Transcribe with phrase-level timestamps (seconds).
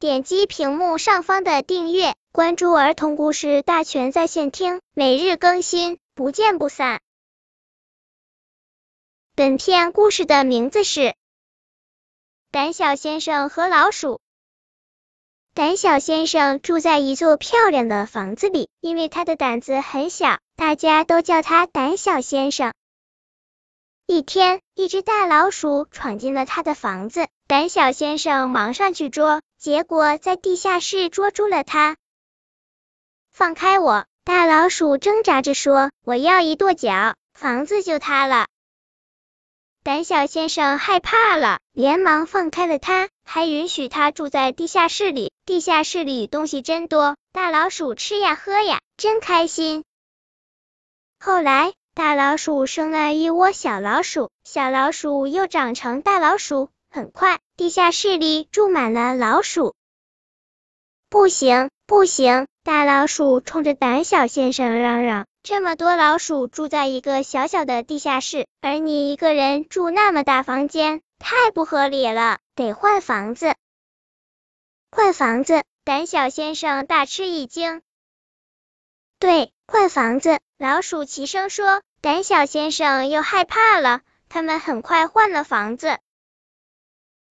[0.00, 7.00] 点击屏幕上方的订阅，关注儿童故事大全在线听，每日更新，不见不散。
[9.34, 11.00] 本片故事的名字是
[12.52, 14.14] 《胆小先生和老鼠》。
[15.52, 22.72] 胆小先生住在一座漂亮的房子里，因为他的胆子很小，大家都叫他胆小先生。
[24.10, 31.98] 一天，一只大老鼠闯进了他的房子，胆小先生忙上去捉，结果在地下室捉住了他。
[33.30, 34.06] 放开我！
[34.24, 38.46] 大老鼠挣扎着说：“我要一跺脚，房子就塌了。”
[39.84, 45.32] 胆小先生害怕了，连忙放开了他，还允许他住在地下室里。
[45.44, 49.84] 地下室里东西真多，大老鼠吃呀喝呀，真开心。
[51.20, 51.74] 后来。
[51.98, 59.74] 大老鼠生了一窝小老鼠，小老鼠又长成大老鼠，很快地下室里住满了老鼠。
[61.10, 62.46] 不行，不行！
[62.62, 73.56] 大老鼠冲着胆小先生嚷嚷：“这么多老鼠住在一个小小的地下室，而你一个人住那么大房间，太不合理了，得换房子。”
[74.92, 75.64] 换房子！
[75.82, 77.82] 胆小先生大吃一惊。
[79.18, 80.38] 对，换房子！
[80.58, 81.82] 老鼠齐声说。
[82.00, 85.98] 胆小先生又害怕了，他们很快换了房子。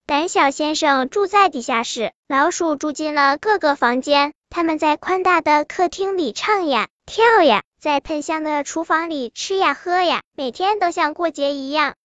[0.05, 4.33] 胆小先生住在地下室，老鼠住进了各个房间。
[4.49, 11.95] 他们在宽大的客厅里唱呀跳呀，在喷香的厨房里吃呀喝呀，每天都像过节一样。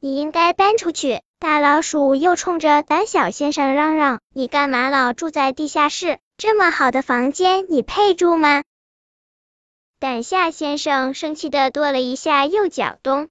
[0.00, 1.22] 你应该搬出去！
[1.38, 6.18] 大老鼠又冲着胆小先生嚷嚷：“你干嘛老住在地下室？
[6.36, 8.62] 这么好的房间，你配住吗？”
[10.00, 13.28] 胆小先生生气的跺了一下右脚咚，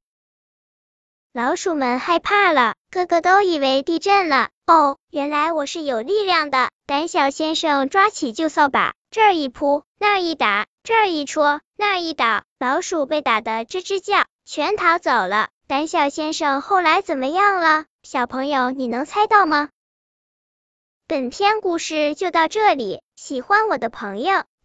[1.32, 4.50] 老鼠们害怕了，个个都以为地震了。
[4.66, 6.70] 哦，原来我是有力量的！
[6.86, 15.48] 胆小先生抓起旧扫把，这儿一扑，那儿一打，这儿一戳，那儿一倒，老鼠被打得吱吱叫，全逃走了。
[15.68, 17.86] 胆小先生后来怎么样了？
[18.04, 19.70] 小朋友，你能猜到吗？
[21.08, 24.44] 本篇故事就到这里，喜欢我的朋友